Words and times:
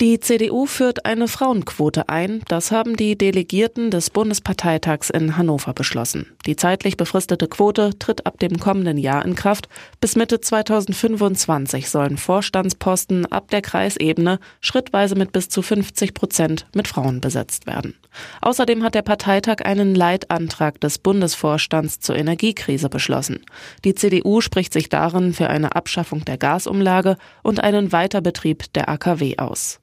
Die 0.00 0.18
CDU 0.18 0.66
führt 0.66 1.06
eine 1.06 1.28
Frauenquote 1.28 2.08
ein. 2.08 2.42
Das 2.48 2.72
haben 2.72 2.96
die 2.96 3.16
Delegierten 3.16 3.92
des 3.92 4.10
Bundesparteitags 4.10 5.08
in 5.08 5.36
Hannover 5.36 5.72
beschlossen. 5.72 6.36
Die 6.46 6.56
zeitlich 6.56 6.96
befristete 6.96 7.46
Quote 7.46 7.96
tritt 7.96 8.26
ab 8.26 8.40
dem 8.40 8.58
kommenden 8.58 8.98
Jahr 8.98 9.24
in 9.24 9.36
Kraft. 9.36 9.68
Bis 10.00 10.16
Mitte 10.16 10.40
2025 10.40 11.88
sollen 11.88 12.16
Vorstandsposten 12.16 13.26
ab 13.26 13.50
der 13.52 13.62
Kreisebene 13.62 14.40
schrittweise 14.60 15.14
mit 15.14 15.30
bis 15.30 15.48
zu 15.48 15.62
50 15.62 16.12
Prozent 16.12 16.66
mit 16.74 16.88
Frauen 16.88 17.20
besetzt 17.20 17.68
werden. 17.68 17.94
Außerdem 18.40 18.82
hat 18.82 18.96
der 18.96 19.02
Parteitag 19.02 19.64
einen 19.64 19.94
Leitantrag 19.94 20.80
des 20.80 20.98
Bundesvorstands 20.98 22.00
zur 22.00 22.16
Energiekrise 22.16 22.88
beschlossen. 22.88 23.44
Die 23.84 23.94
CDU 23.94 24.40
spricht 24.40 24.72
sich 24.72 24.88
darin 24.88 25.32
für 25.32 25.48
eine 25.48 25.76
Abschaffung 25.76 26.24
der 26.24 26.36
Gasumlage 26.36 27.16
und 27.44 27.62
einen 27.62 27.92
Weiterbetrieb 27.92 28.72
der 28.72 28.88
AKW 28.88 29.38
aus. 29.38 29.78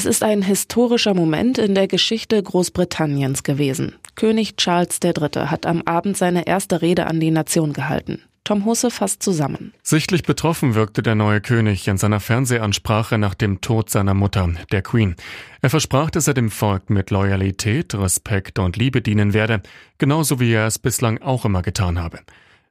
Es 0.00 0.06
ist 0.06 0.22
ein 0.22 0.40
historischer 0.40 1.12
Moment 1.12 1.58
in 1.58 1.74
der 1.74 1.86
Geschichte 1.86 2.42
Großbritanniens 2.42 3.42
gewesen. 3.42 3.96
König 4.14 4.56
Charles 4.56 4.98
III. 5.04 5.48
hat 5.48 5.66
am 5.66 5.82
Abend 5.82 6.16
seine 6.16 6.46
erste 6.46 6.80
Rede 6.80 7.06
an 7.06 7.20
die 7.20 7.30
Nation 7.30 7.74
gehalten. 7.74 8.22
Tom 8.44 8.64
Husse 8.64 8.90
fasst 8.90 9.22
zusammen. 9.22 9.74
Sichtlich 9.82 10.22
betroffen 10.22 10.74
wirkte 10.74 11.02
der 11.02 11.16
neue 11.16 11.42
König 11.42 11.86
in 11.86 11.98
seiner 11.98 12.18
Fernsehansprache 12.18 13.18
nach 13.18 13.34
dem 13.34 13.60
Tod 13.60 13.90
seiner 13.90 14.14
Mutter, 14.14 14.48
der 14.72 14.80
Queen. 14.80 15.16
Er 15.60 15.68
versprach, 15.68 16.08
dass 16.08 16.26
er 16.26 16.32
dem 16.32 16.50
Volk 16.50 16.88
mit 16.88 17.10
Loyalität, 17.10 17.94
Respekt 17.94 18.58
und 18.58 18.78
Liebe 18.78 19.02
dienen 19.02 19.34
werde, 19.34 19.60
genauso 19.98 20.40
wie 20.40 20.54
er 20.54 20.66
es 20.66 20.78
bislang 20.78 21.20
auch 21.20 21.44
immer 21.44 21.60
getan 21.60 21.98
habe. 21.98 22.20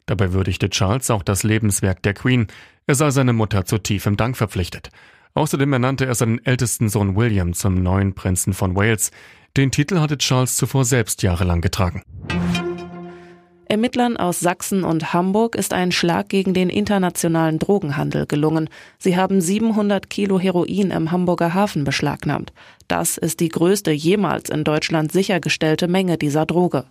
Dabei 0.07 0.33
würdigte 0.33 0.71
Charles 0.71 1.11
auch 1.11 1.21
das 1.21 1.43
Lebenswerk 1.43 2.01
der 2.01 2.15
Queen. 2.15 2.47
Er 2.87 2.95
sei 2.95 3.11
seine 3.11 3.33
Mutter 3.33 3.65
zu 3.65 3.77
tiefem 3.77 4.17
Dank 4.17 4.35
verpflichtet. 4.35 4.89
Außerdem 5.33 5.71
ernannte 5.73 6.05
er 6.05 6.15
seinen 6.15 6.43
ältesten 6.45 6.89
Sohn 6.89 7.15
William 7.15 7.53
zum 7.53 7.75
neuen 7.75 8.13
Prinzen 8.13 8.53
von 8.53 8.75
Wales. 8.75 9.11
Den 9.57 9.71
Titel 9.71 9.99
hatte 9.99 10.17
Charles 10.17 10.57
zuvor 10.57 10.85
selbst 10.85 11.23
jahrelang 11.23 11.61
getragen. 11.61 12.03
Ermittlern 13.71 14.17
aus 14.17 14.39
Sachsen 14.39 14.83
und 14.83 15.13
Hamburg 15.13 15.53
ist 15.53 15.73
ein 15.73 15.91
Schlag 15.91 16.27
gegen 16.27 16.55
den 16.55 16.71
internationalen 16.71 17.59
Drogenhandel 17.59 18.25
gelungen. 18.25 18.67
Sie 18.97 19.15
haben 19.15 19.41
700 19.41 20.09
Kilo 20.09 20.39
Heroin 20.39 20.89
im 20.89 21.11
Hamburger 21.11 21.53
Hafen 21.53 21.83
beschlagnahmt. 21.83 22.51
Das 22.87 23.19
ist 23.19 23.39
die 23.39 23.49
größte 23.49 23.91
jemals 23.91 24.49
in 24.49 24.63
Deutschland 24.63 25.11
sichergestellte 25.11 25.87
Menge 25.87 26.17
dieser 26.17 26.47
Droge. 26.47 26.85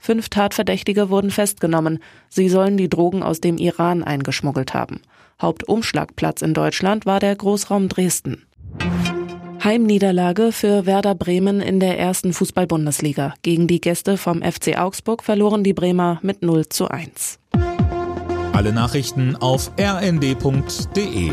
Fünf 0.00 0.28
Tatverdächtige 0.28 1.08
wurden 1.08 1.30
festgenommen. 1.30 2.00
Sie 2.28 2.48
sollen 2.48 2.76
die 2.76 2.88
Drogen 2.88 3.22
aus 3.22 3.40
dem 3.40 3.56
Iran 3.56 4.02
eingeschmuggelt 4.02 4.74
haben. 4.74 5.02
Hauptumschlagplatz 5.40 6.42
in 6.42 6.52
Deutschland 6.52 7.06
war 7.06 7.20
der 7.20 7.36
Großraum 7.36 7.88
Dresden. 7.88 8.44
Heimniederlage 9.64 10.52
für 10.52 10.84
Werder 10.84 11.14
Bremen 11.14 11.62
in 11.62 11.80
der 11.80 11.98
ersten 11.98 12.34
Fußball-Bundesliga. 12.34 13.32
Gegen 13.40 13.66
die 13.66 13.80
Gäste 13.80 14.18
vom 14.18 14.42
FC 14.42 14.78
Augsburg 14.78 15.22
verloren 15.22 15.64
die 15.64 15.72
Bremer 15.72 16.18
mit 16.20 16.42
0 16.42 16.68
zu 16.68 16.88
1. 16.88 17.38
Alle 18.52 18.74
Nachrichten 18.74 19.36
auf 19.36 19.72
rnd.de 19.80 21.32